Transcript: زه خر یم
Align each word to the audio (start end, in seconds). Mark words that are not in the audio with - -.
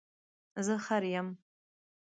زه 0.65 0.75
خر 0.85 1.03
یم 1.15 1.27